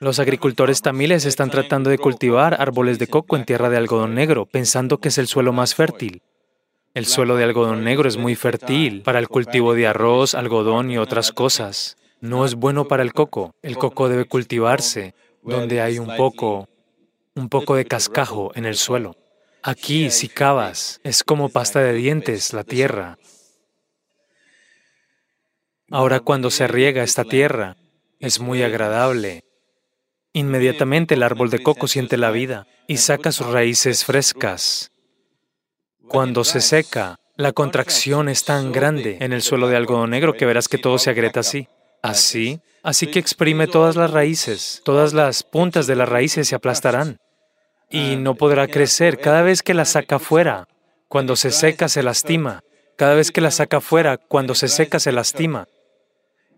Los 0.00 0.18
agricultores 0.18 0.82
tamiles 0.82 1.24
están 1.24 1.48
tratando 1.48 1.88
de 1.88 1.96
cultivar 1.96 2.60
árboles 2.60 2.98
de 2.98 3.06
coco 3.06 3.34
en 3.36 3.46
tierra 3.46 3.70
de 3.70 3.78
algodón 3.78 4.14
negro, 4.14 4.44
pensando 4.44 4.98
que 4.98 5.08
es 5.08 5.16
el 5.16 5.28
suelo 5.28 5.54
más 5.54 5.74
fértil. 5.74 6.20
El 6.92 7.06
suelo 7.06 7.36
de 7.36 7.44
algodón 7.44 7.84
negro 7.84 8.06
es 8.06 8.18
muy 8.18 8.34
fértil 8.34 9.00
para 9.00 9.18
el 9.18 9.28
cultivo 9.28 9.72
de 9.72 9.86
arroz, 9.86 10.34
algodón 10.34 10.90
y 10.90 10.98
otras 10.98 11.32
cosas. 11.32 11.96
No 12.20 12.44
es 12.44 12.54
bueno 12.54 12.86
para 12.86 13.02
el 13.02 13.14
coco. 13.14 13.54
El 13.62 13.78
coco 13.78 14.10
debe 14.10 14.26
cultivarse 14.26 15.14
donde 15.44 15.80
hay 15.80 15.98
un 15.98 16.16
poco, 16.16 16.68
un 17.34 17.48
poco 17.48 17.76
de 17.76 17.84
cascajo 17.84 18.52
en 18.54 18.64
el 18.64 18.76
suelo. 18.76 19.16
Aquí, 19.62 20.10
si 20.10 20.28
cavas, 20.28 21.00
es 21.04 21.24
como 21.24 21.48
pasta 21.48 21.80
de 21.80 21.92
dientes 21.92 22.52
la 22.52 22.64
tierra. 22.64 23.18
Ahora 25.90 26.20
cuando 26.20 26.50
se 26.50 26.66
riega 26.66 27.02
esta 27.02 27.24
tierra, 27.24 27.76
es 28.18 28.40
muy 28.40 28.62
agradable. 28.62 29.44
Inmediatamente 30.32 31.14
el 31.14 31.22
árbol 31.22 31.50
de 31.50 31.62
coco 31.62 31.86
siente 31.86 32.16
la 32.16 32.30
vida 32.30 32.66
y 32.88 32.96
saca 32.96 33.32
sus 33.32 33.46
raíces 33.46 34.04
frescas. 34.04 34.90
Cuando 36.08 36.44
se 36.44 36.60
seca, 36.60 37.16
la 37.36 37.52
contracción 37.52 38.28
es 38.28 38.44
tan 38.44 38.72
grande 38.72 39.18
en 39.20 39.32
el 39.32 39.42
suelo 39.42 39.68
de 39.68 39.76
algodón 39.76 40.10
negro 40.10 40.34
que 40.34 40.46
verás 40.46 40.68
que 40.68 40.78
todo 40.78 40.98
se 40.98 41.10
agrieta 41.10 41.40
así. 41.40 41.68
Así, 42.04 42.60
así 42.82 43.06
que 43.06 43.18
exprime 43.18 43.66
todas 43.66 43.96
las 43.96 44.10
raíces, 44.10 44.82
todas 44.84 45.14
las 45.14 45.42
puntas 45.42 45.86
de 45.86 45.96
las 45.96 46.06
raíces 46.06 46.46
se 46.46 46.54
aplastarán 46.54 47.16
y 47.88 48.16
no 48.16 48.34
podrá 48.34 48.68
crecer 48.68 49.18
cada 49.18 49.40
vez 49.40 49.62
que 49.62 49.72
la 49.72 49.86
saca 49.86 50.18
fuera. 50.18 50.68
Cuando 51.08 51.34
se 51.34 51.50
seca 51.50 51.88
se 51.88 52.02
lastima. 52.02 52.60
Cada 52.96 53.14
vez 53.14 53.30
que 53.30 53.40
la 53.40 53.50
saca 53.50 53.80
fuera, 53.80 54.18
cuando 54.18 54.54
se 54.54 54.68
seca 54.68 55.00
se 55.00 55.12
lastima. 55.12 55.66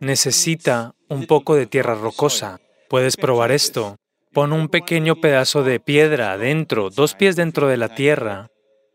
Necesita 0.01 0.97
un 1.09 1.27
poco 1.27 1.55
de 1.55 1.67
tierra 1.67 1.95
rocosa 1.95 2.59
Puedes 2.89 3.17
probar 3.17 3.53
esto. 3.53 3.97
Pon 4.33 4.53
un 4.53 4.69
pequeño 4.69 5.21
pedazo 5.21 5.63
de 5.63 5.79
piedra 5.79 6.33
adentro, 6.33 6.91
dos 6.91 7.15
pies 7.15 7.37
dentro 7.37 7.69
de 7.69 7.77
la 7.77 7.95
tierra. 7.95 8.49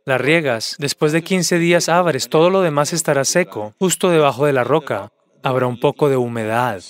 La 0.06 0.18
riegas, 0.18 0.76
después 0.80 1.14
de 1.14 1.22
15 1.22 1.60
días 1.60 1.88
abres, 1.88 2.28
todo 2.28 2.50
lo 2.50 2.62
demás 2.62 2.92
estará 2.92 3.24
seco. 3.24 3.74
Justo 3.80 4.10
debajo 4.10 4.46
de 4.46 4.54
la 4.54 4.66
roca 4.66 5.12
habrá 5.44 5.68
un 5.68 5.80
poco 5.80 6.10
de 6.10 6.18
humedad. 6.18 6.82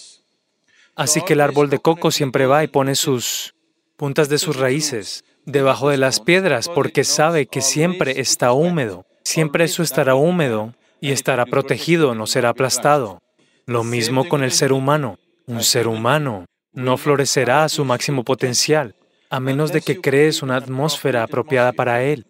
Así 0.96 1.22
que 1.22 1.34
el 1.34 1.41
árbol 1.41 1.70
de 1.70 1.79
coco 1.79 2.12
siempre 2.12 2.46
va 2.46 2.63
y 2.63 2.67
pone 2.67 2.96
sus 2.96 3.55
puntas 3.98 4.29
de 4.29 4.38
sus 4.38 4.55
raíces 4.55 5.24
debajo 5.46 5.89
de 5.89 5.98
las 5.98 6.20
piedras 6.20 6.70
porque 6.70 7.03
sabe 7.03 7.46
que 7.46 7.62
siempre 7.62 8.20
está 8.20 8.51
húmedo. 8.53 9.05
Siempre 9.24 9.65
eso 9.65 9.84
estará 9.84 10.15
húmedo 10.15 10.74
y 11.00 11.12
estará 11.12 11.46
protegido, 11.46 12.15
no 12.15 12.27
será 12.27 12.50
aplastado. 12.50 13.20
Lo 13.65 13.84
mismo 13.84 14.27
con 14.27 14.43
el 14.43 14.51
ser 14.51 14.74
humano. 14.74 15.17
Un 15.48 15.63
ser 15.63 15.88
humano 15.88 16.46
no 16.74 16.98
florecerá 16.98 17.63
a 17.63 17.70
su 17.70 17.84
máximo 17.86 18.24
potencial, 18.24 18.96
a 19.29 19.39
menos 19.39 19.72
de 19.72 19.81
que 19.81 20.00
crees 20.00 20.41
una 20.41 20.55
atmósfera 20.55 21.24
apropiada 21.24 21.74
para 21.74 22.03
él, 22.03 22.25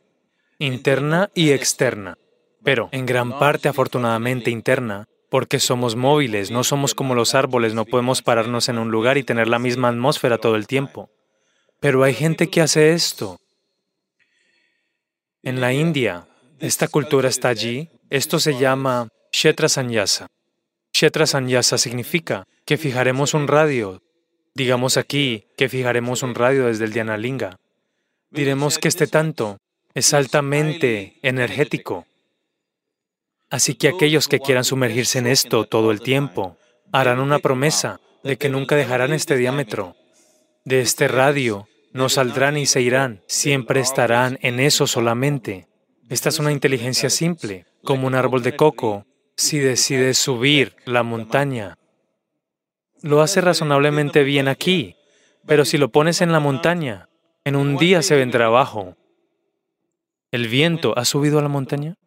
interna 0.58 1.30
y 1.34 1.52
externa, 1.52 2.18
pero 2.64 2.90
en 2.92 3.06
gran 3.06 3.38
parte 3.38 3.70
afortunadamente 3.70 4.50
interna, 4.50 5.08
porque 5.32 5.60
somos 5.60 5.96
móviles, 5.96 6.52
no 6.52 6.64
somos 6.64 6.94
como 6.94 7.16
los 7.16 7.34
árboles, 7.34 7.74
no 7.74 7.86
podemos 7.86 8.22
pararnos 8.22 8.70
en 8.70 8.78
un 8.78 8.92
lugar 8.92 9.18
y 9.18 9.24
tener 9.24 9.48
la 9.48 9.58
misma 9.58 9.88
atmósfera 9.88 10.38
todo 10.38 10.56
el 10.56 10.68
tiempo. 10.68 11.10
Pero 11.80 12.04
hay 12.04 12.14
gente 12.14 12.52
que 12.52 12.62
hace 12.62 12.94
esto. 12.94 13.40
En 15.42 15.60
la 15.60 15.74
India, 15.74 16.28
esta 16.60 16.88
cultura 16.88 17.30
está 17.30 17.50
allí, 17.50 17.90
esto 18.12 18.40
se 18.40 18.60
llama 18.60 19.08
Kshetra 19.32 19.70
Sanyasa. 19.70 20.28
Kshetra 20.92 21.26
Sanyasa 21.26 21.80
significa 21.80 22.44
que 22.66 22.78
fijaremos 22.78 23.34
un 23.34 23.48
radio 23.48 24.00
Digamos 24.54 24.98
aquí 24.98 25.46
que 25.56 25.70
fijaremos 25.70 26.24
un 26.24 26.36
radio 26.36 26.66
desde 26.66 26.86
el 26.86 26.94
Dianalinga. 26.94 27.58
Diremos 28.30 28.80
que 28.80 28.88
este 28.88 29.08
tanto 29.08 29.60
es 29.94 30.14
altamente 30.14 31.20
energético. 31.22 32.06
Así 33.52 33.76
que 33.76 33.90
aquellos 33.90 34.30
que 34.30 34.40
quieran 34.40 34.64
sumergirse 34.64 35.20
en 35.20 35.28
esto 35.28 35.66
todo 35.66 35.92
el 35.92 36.00
tiempo 36.00 36.58
harán 36.94 37.20
una 37.20 37.40
promesa 37.40 38.00
de 38.24 38.38
que 38.38 38.48
nunca 38.48 38.78
dejarán 38.78 39.12
este 39.12 39.36
diámetro. 39.36 39.98
De 40.64 40.80
este 40.80 41.10
radio 41.10 41.68
no 41.92 42.08
saldrán 42.08 42.58
y 42.58 42.66
se 42.66 42.82
irán, 42.82 43.22
siempre 43.28 43.82
estarán 43.82 44.40
en 44.42 44.62
eso 44.62 44.88
solamente. 44.88 45.68
Esta 46.10 46.30
es 46.30 46.40
una 46.40 46.54
inteligencia 46.54 47.10
simple, 47.10 47.66
como 47.84 48.08
un 48.08 48.16
árbol 48.16 48.42
de 48.42 48.56
coco. 48.56 49.06
Si 49.36 49.60
decides 49.60 50.18
subir 50.18 50.78
la 50.86 51.04
montaña, 51.04 51.78
lo 53.02 53.22
hace 53.22 53.42
razonablemente 53.42 54.24
bien 54.24 54.48
aquí, 54.48 54.96
pero 55.46 55.66
si 55.66 55.78
lo 55.78 55.90
pones 55.90 56.22
en 56.22 56.32
la 56.32 56.40
montaña, 56.40 57.10
en 57.44 57.58
un 57.58 57.76
día 57.76 58.02
se 58.02 58.16
vendrá 58.16 58.46
abajo. 58.46 58.96
¿El 60.32 60.48
viento 60.48 60.98
ha 60.98 61.04
subido 61.04 61.40
a 61.40 61.42
la 61.42 61.50
montaña? 61.50 61.98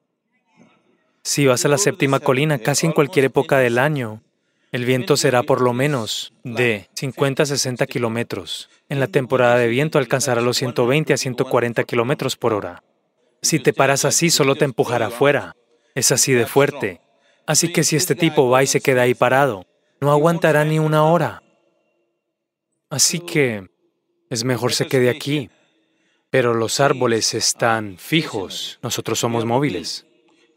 Si 1.26 1.46
vas 1.46 1.64
a 1.64 1.68
la 1.68 1.78
séptima 1.78 2.20
colina 2.20 2.58
casi 2.58 2.84
en 2.84 2.92
cualquier 2.92 3.24
época 3.24 3.56
del 3.56 3.78
año, 3.78 4.22
el 4.72 4.84
viento 4.84 5.16
será 5.16 5.42
por 5.42 5.62
lo 5.62 5.72
menos 5.72 6.34
de 6.44 6.90
50 6.92 7.44
a 7.44 7.46
60 7.46 7.86
kilómetros. 7.86 8.68
En 8.90 9.00
la 9.00 9.06
temporada 9.06 9.56
de 9.56 9.68
viento 9.68 9.98
alcanzará 9.98 10.42
los 10.42 10.58
120 10.58 11.14
a 11.14 11.16
140 11.16 11.82
kilómetros 11.84 12.36
por 12.36 12.52
hora. 12.52 12.84
Si 13.40 13.58
te 13.58 13.72
paras 13.72 14.04
así, 14.04 14.28
solo 14.28 14.54
te 14.54 14.66
empujará 14.66 15.06
afuera. 15.06 15.56
Es 15.94 16.12
así 16.12 16.34
de 16.34 16.44
fuerte. 16.44 17.00
Así 17.46 17.72
que 17.72 17.84
si 17.84 17.96
este 17.96 18.14
tipo 18.14 18.50
va 18.50 18.62
y 18.62 18.66
se 18.66 18.82
queda 18.82 19.02
ahí 19.02 19.14
parado, 19.14 19.66
no 20.02 20.12
aguantará 20.12 20.66
ni 20.66 20.78
una 20.78 21.04
hora. 21.04 21.42
Así 22.90 23.18
que 23.18 23.66
es 24.28 24.44
mejor 24.44 24.74
se 24.74 24.88
quede 24.88 25.08
aquí. 25.08 25.48
Pero 26.28 26.52
los 26.52 26.80
árboles 26.80 27.32
están 27.32 27.96
fijos, 27.96 28.78
nosotros 28.82 29.18
somos 29.18 29.46
móviles. 29.46 30.04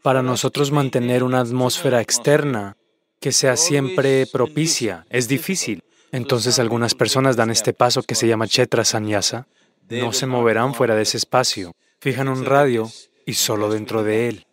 Para 0.08 0.22
nosotros 0.22 0.72
mantener 0.72 1.22
una 1.22 1.40
atmósfera 1.40 2.00
externa 2.00 2.78
que 3.20 3.30
sea 3.30 3.58
siempre 3.58 4.26
propicia 4.26 5.04
es 5.10 5.28
difícil. 5.28 5.82
Entonces 6.12 6.58
algunas 6.58 6.94
personas 6.94 7.36
dan 7.36 7.50
este 7.50 7.74
paso 7.74 8.02
que 8.02 8.14
se 8.14 8.26
llama 8.26 8.48
Chetra 8.48 8.86
Sanyasa. 8.86 9.48
No 9.90 10.14
se 10.14 10.24
moverán 10.24 10.72
fuera 10.72 10.94
de 10.94 11.02
ese 11.02 11.18
espacio. 11.18 11.72
Fijan 12.00 12.28
un 12.28 12.46
radio 12.46 12.90
y 13.26 13.34
solo 13.34 13.68
dentro 13.68 14.02
de 14.02 14.30
él. 14.30 14.46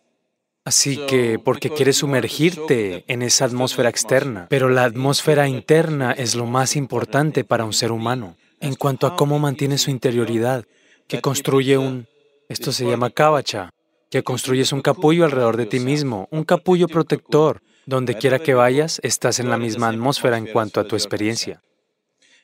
Así 0.66 0.98
que, 1.06 1.38
porque 1.38 1.70
quieres 1.70 1.96
sumergirte 1.96 3.04
en 3.08 3.22
esa 3.22 3.46
atmósfera 3.46 3.88
externa, 3.88 4.48
pero 4.50 4.68
la 4.68 4.84
atmósfera 4.84 5.48
interna 5.48 6.12
es 6.12 6.34
lo 6.34 6.44
más 6.44 6.76
importante 6.76 7.44
para 7.44 7.64
un 7.64 7.72
ser 7.72 7.92
humano 7.92 8.36
en 8.60 8.74
cuanto 8.74 9.06
a 9.06 9.16
cómo 9.16 9.38
mantiene 9.38 9.78
su 9.78 9.90
interioridad, 9.90 10.66
que 11.08 11.22
construye 11.22 11.78
un, 11.78 12.08
esto 12.50 12.72
se 12.72 12.84
llama 12.84 13.08
kavacha, 13.08 13.72
que 14.10 14.22
construyes 14.22 14.72
un 14.72 14.82
capullo 14.82 15.24
alrededor 15.24 15.56
de 15.56 15.66
ti 15.66 15.80
mismo, 15.80 16.28
un 16.30 16.44
capullo 16.44 16.88
protector. 16.88 17.62
Donde 17.86 18.16
quiera 18.16 18.40
que 18.40 18.54
vayas, 18.54 18.98
estás 19.04 19.38
en 19.38 19.48
la 19.48 19.58
misma 19.58 19.88
atmósfera 19.88 20.38
en 20.38 20.46
cuanto 20.46 20.80
a 20.80 20.84
tu 20.84 20.96
experiencia. 20.96 21.62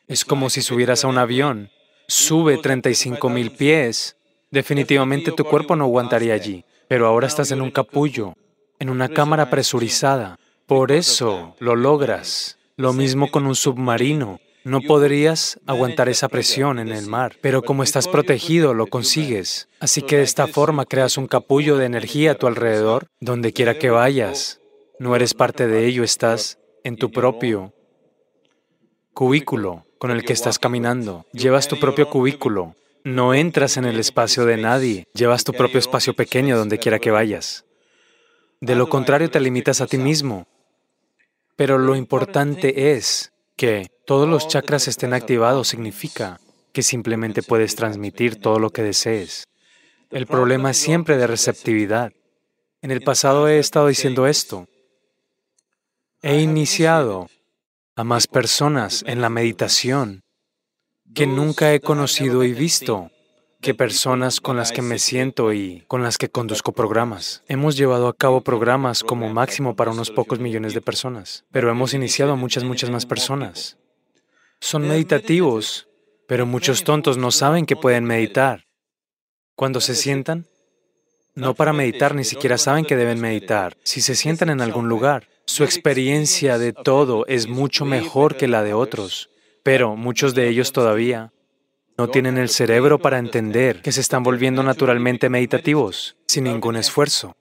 Es 0.06 0.24
como 0.24 0.50
si 0.50 0.62
subieras 0.62 1.04
a 1.04 1.08
un 1.08 1.18
avión, 1.18 1.70
sube 2.06 2.58
35 2.58 3.28
mil 3.28 3.50
pies, 3.50 4.16
definitivamente 4.52 5.32
tu 5.32 5.44
cuerpo 5.44 5.74
no 5.74 5.84
aguantaría 5.84 6.34
allí 6.34 6.64
pero 6.92 7.06
ahora 7.06 7.26
estás 7.26 7.50
en 7.52 7.62
un 7.62 7.70
capullo, 7.70 8.34
en 8.78 8.90
una 8.90 9.08
cámara 9.08 9.48
presurizada. 9.48 10.38
Por 10.66 10.92
eso 10.92 11.56
lo 11.58 11.74
logras. 11.74 12.58
Lo 12.76 12.92
mismo 12.92 13.30
con 13.30 13.46
un 13.46 13.54
submarino. 13.54 14.40
No 14.64 14.80
podrías 14.80 15.58
aguantar 15.66 16.08
esa 16.08 16.28
presión 16.28 16.78
en 16.78 16.88
el 16.88 17.06
mar, 17.06 17.36
pero 17.40 17.62
como 17.62 17.82
estás 17.82 18.06
protegido, 18.06 18.74
lo 18.74 18.86
consigues. 18.86 19.68
Así 19.80 20.02
que 20.02 20.18
de 20.18 20.22
esta 20.22 20.46
forma 20.46 20.84
creas 20.84 21.18
un 21.18 21.26
capullo 21.26 21.76
de 21.76 21.86
energía 21.86 22.32
a 22.32 22.34
tu 22.36 22.46
alrededor, 22.46 23.08
donde 23.20 23.52
quiera 23.52 23.78
que 23.78 23.90
vayas. 23.90 24.60
No 25.00 25.16
eres 25.16 25.34
parte 25.34 25.66
de 25.66 25.86
ello, 25.86 26.04
estás 26.04 26.58
en 26.84 26.96
tu 26.96 27.10
propio 27.10 27.72
cubículo 29.14 29.84
con 29.98 30.10
el 30.10 30.24
que 30.24 30.32
estás 30.32 30.58
caminando. 30.58 31.26
Llevas 31.32 31.68
tu 31.68 31.78
propio 31.78 32.08
cubículo. 32.08 32.74
No 33.04 33.34
entras 33.34 33.76
en 33.76 33.84
el 33.84 33.98
espacio 33.98 34.44
de 34.46 34.56
nadie, 34.56 35.08
llevas 35.12 35.42
tu 35.42 35.52
propio 35.52 35.80
espacio 35.80 36.14
pequeño 36.14 36.56
donde 36.56 36.78
quiera 36.78 37.00
que 37.00 37.10
vayas. 37.10 37.64
De 38.60 38.76
lo 38.76 38.88
contrario, 38.88 39.28
te 39.28 39.40
limitas 39.40 39.80
a 39.80 39.88
ti 39.88 39.98
mismo. 39.98 40.46
Pero 41.56 41.78
lo 41.78 41.96
importante 41.96 42.92
es 42.92 43.32
que 43.56 43.91
todos 44.04 44.28
los 44.28 44.48
chakras 44.48 44.88
estén 44.88 45.14
activados 45.14 45.68
significa 45.68 46.40
que 46.72 46.82
simplemente 46.82 47.42
puedes 47.42 47.76
transmitir 47.76 48.40
todo 48.40 48.58
lo 48.58 48.70
que 48.70 48.82
desees. 48.82 49.46
El 50.10 50.26
problema 50.26 50.72
es 50.72 50.76
siempre 50.76 51.16
de 51.16 51.26
receptividad. 51.26 52.12
En 52.80 52.90
el 52.90 53.02
pasado 53.02 53.48
he 53.48 53.58
estado 53.58 53.86
diciendo 53.86 54.26
esto. 54.26 54.66
He 56.20 56.40
iniciado 56.40 57.28
a 57.94 58.04
más 58.04 58.26
personas 58.26 59.04
en 59.06 59.20
la 59.20 59.28
meditación 59.28 60.22
que 61.14 61.26
nunca 61.26 61.72
he 61.72 61.80
conocido 61.80 62.42
y 62.42 62.52
visto 62.52 63.10
que 63.60 63.74
personas 63.74 64.40
con 64.40 64.56
las 64.56 64.72
que 64.72 64.82
me 64.82 64.98
siento 64.98 65.52
y 65.52 65.84
con 65.86 66.02
las 66.02 66.18
que 66.18 66.28
conduzco 66.28 66.72
programas. 66.72 67.42
Hemos 67.46 67.76
llevado 67.76 68.08
a 68.08 68.14
cabo 68.14 68.40
programas 68.40 69.04
como 69.04 69.28
máximo 69.28 69.76
para 69.76 69.92
unos 69.92 70.10
pocos 70.10 70.40
millones 70.40 70.74
de 70.74 70.80
personas, 70.80 71.44
pero 71.52 71.70
hemos 71.70 71.94
iniciado 71.94 72.32
a 72.32 72.36
muchas, 72.36 72.64
muchas 72.64 72.90
más 72.90 73.06
personas. 73.06 73.78
Son 74.62 74.86
meditativos, 74.86 75.88
pero 76.28 76.46
muchos 76.46 76.84
tontos 76.84 77.18
no 77.18 77.32
saben 77.32 77.66
que 77.66 77.74
pueden 77.74 78.04
meditar. 78.04 78.64
Cuando 79.56 79.80
se 79.80 79.96
sientan, 79.96 80.46
no 81.34 81.54
para 81.54 81.72
meditar, 81.72 82.14
ni 82.14 82.22
siquiera 82.22 82.56
saben 82.58 82.84
que 82.84 82.94
deben 82.94 83.20
meditar. 83.20 83.76
Si 83.82 84.00
se 84.00 84.14
sientan 84.14 84.50
en 84.50 84.60
algún 84.60 84.88
lugar, 84.88 85.26
su 85.46 85.64
experiencia 85.64 86.58
de 86.58 86.72
todo 86.72 87.26
es 87.26 87.48
mucho 87.48 87.84
mejor 87.84 88.36
que 88.36 88.46
la 88.46 88.62
de 88.62 88.72
otros, 88.72 89.30
pero 89.64 89.96
muchos 89.96 90.32
de 90.32 90.48
ellos 90.48 90.70
todavía 90.70 91.32
no 91.98 92.08
tienen 92.08 92.38
el 92.38 92.48
cerebro 92.48 93.00
para 93.00 93.18
entender 93.18 93.82
que 93.82 93.90
se 93.90 94.00
están 94.00 94.22
volviendo 94.22 94.62
naturalmente 94.62 95.28
meditativos, 95.28 96.16
sin 96.28 96.44
ningún 96.44 96.76
esfuerzo, 96.76 97.36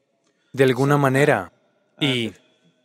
de 0.54 0.64
alguna 0.64 0.98
manera, 0.98 1.54
y, 2.00 2.34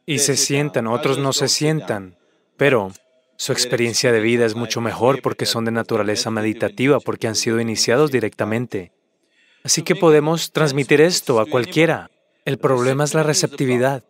y 0.05 0.19
se 0.19 0.37
sientan, 0.37 0.88
otros 0.88 1.16
no 1.16 1.33
se 1.33 1.49
sientan, 1.49 2.19
pero 2.59 2.93
su 3.37 3.52
experiencia 3.52 4.12
de 4.12 4.21
vida 4.21 4.47
es 4.47 4.55
mucho 4.55 4.81
mejor 4.81 5.21
porque 5.23 5.47
son 5.47 5.64
de 5.64 5.71
naturaleza 5.71 6.31
meditativa, 6.31 7.00
porque 7.00 7.28
han 7.28 7.35
sido 7.35 7.61
iniciados 7.61 8.11
directamente. 8.11 8.93
Así 9.62 9.83
que 9.83 9.97
podemos 9.97 10.52
transmitir 10.52 11.00
esto 11.00 11.40
a 11.40 11.47
cualquiera. 11.47 12.11
El 12.45 12.59
problema 12.59 13.05
es 13.05 13.14
la 13.14 13.23
receptividad. 13.23 14.05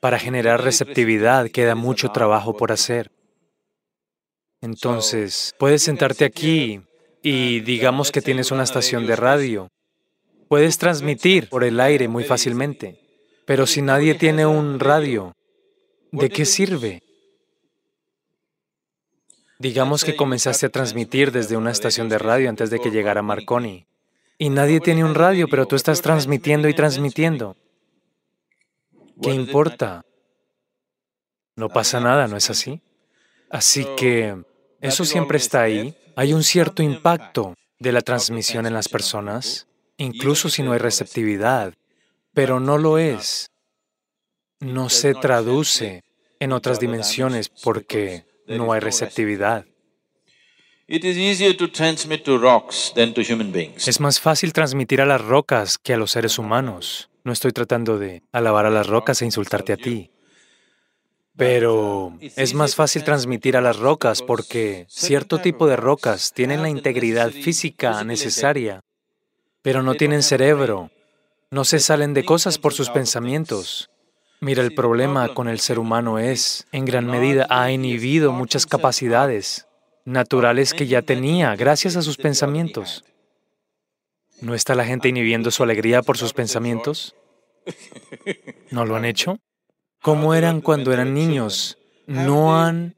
Para 0.00 0.18
generar 0.18 0.62
receptividad 0.62 1.48
queda 1.50 1.74
mucho 1.74 2.10
trabajo 2.10 2.56
por 2.56 2.72
hacer. 2.72 3.10
Entonces, 4.60 5.54
puedes 5.58 5.82
sentarte 5.82 6.24
aquí 6.24 6.82
y 7.22 7.60
digamos 7.60 8.12
que 8.12 8.22
tienes 8.22 8.50
una 8.52 8.62
estación 8.62 9.06
de 9.06 9.16
radio. 9.16 9.68
Puedes 10.48 10.78
transmitir 10.78 11.48
por 11.48 11.64
el 11.64 11.80
aire 11.80 12.06
muy 12.08 12.24
fácilmente, 12.24 13.00
pero 13.46 13.66
si 13.66 13.80
nadie 13.80 14.14
tiene 14.14 14.44
un 14.44 14.78
radio, 14.78 15.32
¿de 16.12 16.28
qué 16.28 16.44
sirve? 16.44 17.02
Digamos 19.62 20.02
que 20.02 20.16
comenzaste 20.16 20.66
a 20.66 20.70
transmitir 20.70 21.30
desde 21.30 21.56
una 21.56 21.70
estación 21.70 22.08
de 22.08 22.18
radio 22.18 22.48
antes 22.48 22.68
de 22.68 22.80
que 22.80 22.90
llegara 22.90 23.22
Marconi. 23.22 23.86
Y 24.36 24.50
nadie 24.50 24.80
tiene 24.80 25.04
un 25.04 25.14
radio, 25.14 25.46
pero 25.46 25.66
tú 25.66 25.76
estás 25.76 26.02
transmitiendo 26.02 26.68
y 26.68 26.74
transmitiendo. 26.74 27.56
¿Qué 29.22 29.30
importa? 29.30 30.04
No 31.54 31.68
pasa 31.68 32.00
nada, 32.00 32.26
¿no 32.26 32.36
es 32.36 32.50
así? 32.50 32.82
Así 33.50 33.86
que 33.96 34.36
eso 34.80 35.04
siempre 35.04 35.38
está 35.38 35.62
ahí. 35.62 35.96
Hay 36.16 36.32
un 36.32 36.42
cierto 36.42 36.82
impacto 36.82 37.54
de 37.78 37.92
la 37.92 38.00
transmisión 38.00 38.66
en 38.66 38.74
las 38.74 38.88
personas, 38.88 39.68
incluso 39.96 40.48
si 40.48 40.64
no 40.64 40.72
hay 40.72 40.80
receptividad, 40.80 41.72
pero 42.34 42.58
no 42.58 42.78
lo 42.78 42.98
es. 42.98 43.52
No 44.58 44.88
se 44.88 45.14
traduce 45.14 46.02
en 46.40 46.50
otras 46.50 46.80
dimensiones 46.80 47.48
porque 47.48 48.31
no 48.46 48.72
hay 48.72 48.80
receptividad. 48.80 49.66
Es 53.86 54.00
más 54.00 54.20
fácil 54.20 54.52
transmitir 54.52 55.00
a 55.00 55.06
las 55.06 55.20
rocas 55.20 55.78
que 55.78 55.94
a 55.94 55.96
los 55.96 56.10
seres 56.10 56.38
humanos. 56.38 57.08
No 57.24 57.32
estoy 57.32 57.52
tratando 57.52 57.98
de 57.98 58.22
alabar 58.32 58.66
a 58.66 58.70
las 58.70 58.88
rocas 58.88 59.22
e 59.22 59.24
insultarte 59.24 59.72
a 59.72 59.76
ti. 59.76 60.10
Pero 61.36 62.18
es 62.20 62.52
más 62.52 62.74
fácil 62.74 63.04
transmitir 63.04 63.56
a 63.56 63.62
las 63.62 63.78
rocas 63.78 64.20
porque 64.20 64.84
cierto 64.88 65.38
tipo 65.38 65.66
de 65.66 65.76
rocas 65.76 66.32
tienen 66.34 66.60
la 66.60 66.68
integridad 66.68 67.30
física 67.30 68.04
necesaria, 68.04 68.80
pero 69.62 69.82
no 69.82 69.94
tienen 69.94 70.22
cerebro, 70.22 70.90
no 71.50 71.64
se 71.64 71.78
salen 71.78 72.12
de 72.12 72.24
cosas 72.24 72.58
por 72.58 72.74
sus 72.74 72.90
pensamientos. 72.90 73.91
Mira, 74.42 74.64
el 74.64 74.74
problema 74.74 75.32
con 75.34 75.46
el 75.48 75.60
ser 75.60 75.78
humano 75.78 76.18
es, 76.18 76.66
en 76.72 76.84
gran 76.84 77.06
medida, 77.06 77.46
ha 77.48 77.70
inhibido 77.70 78.32
muchas 78.32 78.66
capacidades 78.66 79.68
naturales 80.04 80.74
que 80.74 80.88
ya 80.88 81.00
tenía 81.00 81.54
gracias 81.54 81.94
a 81.94 82.02
sus 82.02 82.16
pensamientos. 82.16 83.04
¿No 84.40 84.56
está 84.56 84.74
la 84.74 84.84
gente 84.84 85.08
inhibiendo 85.08 85.52
su 85.52 85.62
alegría 85.62 86.02
por 86.02 86.18
sus 86.18 86.32
pensamientos? 86.32 87.14
¿No 88.72 88.84
lo 88.84 88.96
han 88.96 89.04
hecho? 89.04 89.38
¿Cómo 90.00 90.34
eran 90.34 90.60
cuando 90.60 90.92
eran 90.92 91.14
niños? 91.14 91.78
¿No 92.08 92.60
han 92.60 92.96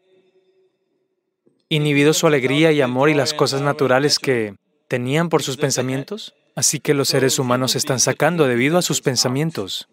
inhibido 1.68 2.14
su 2.14 2.26
alegría 2.26 2.72
y 2.72 2.80
amor 2.80 3.11
y 3.11 3.14
las 3.14 3.35
cosas 3.35 3.61
naturales 3.61 4.18
que 4.18 4.54
tenían 4.88 5.28
por 5.28 5.42
sus 5.42 5.59
pensamientos? 5.59 6.33
Así 6.57 6.80
que 6.80 6.94
los 6.94 7.11
seres 7.11 7.38
humanos 7.38 7.72
se 7.72 7.78
están 7.78 8.00
sacando 8.00 8.46
debido 8.46 8.78
a 8.78 8.83
sus 8.83 9.02
pensamientos. 9.02 9.90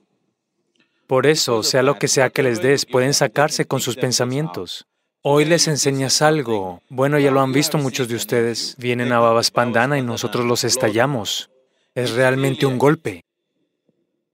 Por 1.12 1.28
eso, 1.28 1.62
sea 1.62 1.84
lo 1.84 2.00
que 2.00 2.08
sea 2.08 2.30
que 2.30 2.42
les 2.42 2.62
des, 2.62 2.86
pueden 2.86 3.14
sacarse 3.14 3.66
con 3.66 3.82
sus 3.82 3.98
pensamientos. 3.98 4.88
Hoy 5.22 5.44
les 5.44 5.68
enseñas 5.68 6.22
algo. 6.22 6.82
Bueno, 6.88 7.20
ya 7.20 7.32
lo 7.32 7.42
han 7.42 7.52
visto 7.52 7.78
muchos 7.78 8.08
de 8.08 8.16
ustedes. 8.16 8.78
Vienen 8.78 9.12
a 9.12 9.20
Babaspandana 9.20 9.98
y 9.98 10.04
nosotros 10.04 10.46
los 10.46 10.64
estallamos. 10.64 11.50
Es 11.96 12.12
realmente 12.12 12.66
un 12.66 12.78
golpe. 12.78 13.26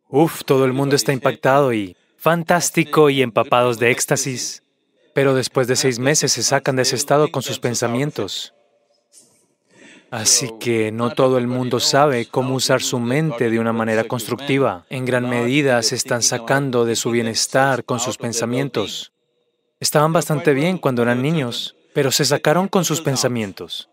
Uf, 0.08 0.44
todo 0.44 0.66
el 0.66 0.74
mundo 0.74 0.96
está 0.96 1.14
impactado 1.14 1.74
y 1.74 1.98
fantástico 2.16 3.10
y 3.10 3.24
empapados 3.24 3.80
de 3.80 3.90
éxtasis, 3.90 4.62
pero 5.16 5.34
después 5.34 5.68
de 5.68 5.78
seis 5.78 5.98
meses 5.98 6.32
se 6.32 6.44
sacan 6.44 6.76
de 6.76 6.84
ese 6.84 6.96
estado 6.96 7.32
con 7.32 7.42
sus 7.42 7.58
pensamientos. 7.58 8.54
Así 10.10 10.54
que 10.60 10.92
no 10.92 11.14
todo 11.14 11.38
el 11.38 11.48
mundo 11.48 11.80
sabe 11.80 12.28
cómo 12.28 12.56
usar 12.56 12.82
su 12.82 13.00
mente 13.00 13.50
de 13.50 13.60
una 13.60 13.74
manera 13.74 14.06
constructiva. 14.06 14.86
En 14.90 15.06
gran 15.06 15.30
medida 15.30 15.82
se 15.84 15.96
están 15.96 16.22
sacando 16.22 16.86
de 16.86 16.96
su 16.96 17.12
bienestar 17.12 17.84
con 17.84 18.00
sus 18.00 18.18
pensamientos. 18.18 19.12
Estaban 19.80 20.14
bastante 20.14 20.54
bien 20.54 20.78
cuando 20.78 21.02
eran 21.02 21.22
niños, 21.22 21.76
pero 21.94 22.12
se 22.12 22.24
sacaron 22.24 22.70
con 22.70 22.86
sus 22.86 23.02
pensamientos. 23.02 23.90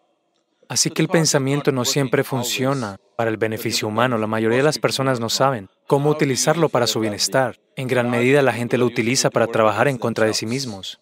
Así 0.68 0.90
que 0.90 1.02
el 1.02 1.08
pensamiento 1.08 1.72
no 1.72 1.84
siempre 1.84 2.22
funciona 2.22 2.96
para 3.16 3.30
el 3.30 3.36
beneficio 3.36 3.88
humano. 3.88 4.16
La 4.16 4.26
mayoría 4.26 4.58
de 4.58 4.64
las 4.64 4.78
personas 4.78 5.18
no 5.18 5.28
saben 5.28 5.68
cómo 5.86 6.10
utilizarlo 6.10 6.68
para 6.68 6.86
su 6.86 7.00
bienestar. 7.00 7.58
En 7.76 7.88
gran 7.88 8.08
medida 8.08 8.40
la 8.40 8.52
gente 8.52 8.78
lo 8.78 8.86
utiliza 8.86 9.30
para 9.30 9.48
trabajar 9.48 9.88
en 9.88 9.98
contra 9.98 10.26
de 10.26 10.34
sí 10.34 10.46
mismos. 10.46 11.00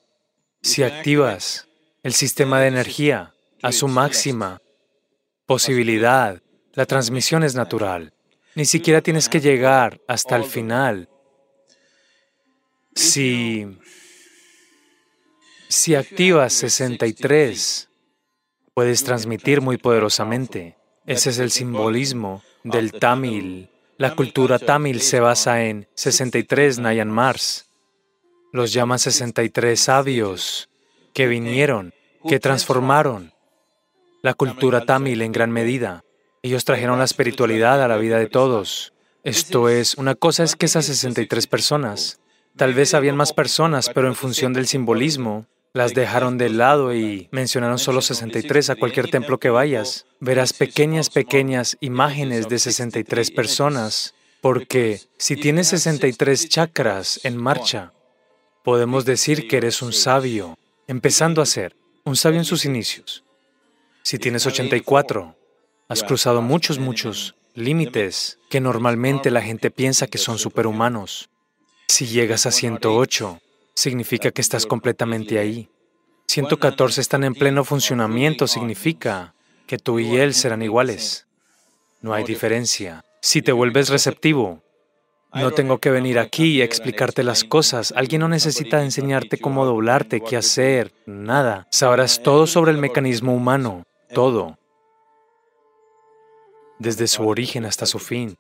Si 0.62 0.82
activas 0.82 1.68
el 2.02 2.14
sistema 2.14 2.60
de 2.60 2.68
energía 2.68 3.34
a 3.62 3.72
su 3.72 3.88
máxima 3.88 4.61
posibilidad, 5.52 6.40
la 6.72 6.86
transmisión 6.86 7.42
es 7.42 7.54
natural. 7.54 8.14
Ni 8.54 8.64
siquiera 8.64 9.02
tienes 9.02 9.28
que 9.28 9.38
llegar 9.38 10.00
hasta 10.08 10.34
el 10.34 10.44
final. 10.44 11.10
Si, 12.94 13.66
si 15.68 15.94
activas 15.94 16.54
63, 16.54 17.90
puedes 18.72 19.04
transmitir 19.04 19.60
muy 19.60 19.76
poderosamente. 19.76 20.78
Ese 21.04 21.28
es 21.28 21.38
el 21.38 21.50
simbolismo 21.50 22.42
del 22.64 22.90
Tamil. 22.92 23.68
La 23.98 24.16
cultura 24.16 24.58
Tamil 24.58 25.02
se 25.02 25.20
basa 25.20 25.64
en 25.64 25.86
63 25.96 26.78
Nayan 26.78 27.10
Mars. 27.10 27.66
Los 28.52 28.72
llaman 28.72 28.98
63 28.98 29.78
sabios 29.78 30.70
que 31.12 31.26
vinieron, 31.26 31.92
que 32.26 32.40
transformaron 32.40 33.31
la 34.22 34.34
cultura 34.34 34.86
Tamil 34.86 35.20
en 35.20 35.32
gran 35.32 35.50
medida. 35.50 36.04
Ellos 36.42 36.64
trajeron 36.64 36.98
la 36.98 37.04
espiritualidad 37.04 37.82
a 37.82 37.88
la 37.88 37.96
vida 37.96 38.18
de 38.18 38.28
todos. 38.28 38.92
Esto 39.24 39.68
es, 39.68 39.96
una 39.96 40.14
cosa 40.14 40.44
es 40.44 40.56
que 40.56 40.66
esas 40.66 40.86
63 40.86 41.46
personas, 41.48 42.20
tal 42.56 42.72
vez 42.72 42.94
habían 42.94 43.16
más 43.16 43.32
personas, 43.32 43.90
pero 43.92 44.08
en 44.08 44.14
función 44.14 44.52
del 44.52 44.66
simbolismo, 44.66 45.46
las 45.72 45.94
dejaron 45.94 46.38
de 46.38 46.50
lado 46.50 46.94
y 46.94 47.28
mencionaron 47.32 47.78
solo 47.78 48.00
63 48.00 48.70
a 48.70 48.76
cualquier 48.76 49.10
templo 49.10 49.38
que 49.38 49.50
vayas. 49.50 50.06
Verás 50.20 50.52
pequeñas, 50.52 51.10
pequeñas 51.10 51.76
imágenes 51.80 52.48
de 52.48 52.58
63 52.58 53.30
personas, 53.30 54.14
porque 54.40 55.00
si 55.18 55.36
tienes 55.36 55.68
63 55.68 56.48
chakras 56.48 57.20
en 57.24 57.36
marcha, 57.36 57.92
podemos 58.62 59.04
decir 59.04 59.48
que 59.48 59.56
eres 59.56 59.82
un 59.82 59.92
sabio, 59.92 60.58
empezando 60.86 61.42
a 61.42 61.46
ser 61.46 61.74
un 62.04 62.16
sabio 62.16 62.38
en 62.38 62.44
sus 62.44 62.64
inicios. 62.64 63.24
Si 64.02 64.18
tienes 64.18 64.46
84, 64.46 65.36
has 65.88 66.02
cruzado 66.02 66.42
muchos, 66.42 66.78
muchos 66.78 67.34
límites 67.54 68.38
que 68.50 68.60
normalmente 68.60 69.30
la 69.30 69.42
gente 69.42 69.70
piensa 69.70 70.06
que 70.06 70.18
son 70.18 70.38
superhumanos. 70.38 71.30
Si 71.88 72.06
llegas 72.06 72.46
a 72.46 72.50
108, 72.50 73.40
significa 73.74 74.30
que 74.30 74.40
estás 74.40 74.66
completamente 74.66 75.38
ahí. 75.38 75.68
114 76.26 77.00
están 77.00 77.24
en 77.24 77.34
pleno 77.34 77.64
funcionamiento, 77.64 78.46
significa 78.46 79.34
que 79.66 79.78
tú 79.78 80.00
y 80.00 80.16
él 80.16 80.34
serán 80.34 80.62
iguales. 80.62 81.26
No 82.00 82.14
hay 82.14 82.24
diferencia. 82.24 83.04
Si 83.20 83.42
te 83.42 83.52
vuelves 83.52 83.88
receptivo, 83.88 84.62
no 85.34 85.52
tengo 85.52 85.78
que 85.78 85.90
venir 85.90 86.18
aquí 86.18 86.56
y 86.56 86.62
explicarte 86.62 87.22
las 87.22 87.44
cosas. 87.44 87.92
Alguien 87.96 88.20
no 88.20 88.28
necesita 88.28 88.82
enseñarte 88.82 89.38
cómo 89.38 89.64
doblarte, 89.64 90.20
qué 90.20 90.36
hacer, 90.36 90.92
nada. 91.06 91.66
Sabrás 91.70 92.22
todo 92.22 92.46
sobre 92.46 92.72
el 92.72 92.78
mecanismo 92.78 93.34
humano, 93.34 93.84
todo, 94.12 94.58
desde 96.78 97.06
su 97.06 97.26
origen 97.26 97.64
hasta 97.64 97.86
su 97.86 97.98
fin. 97.98 98.36